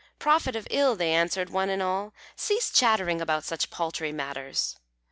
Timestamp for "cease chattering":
2.35-3.21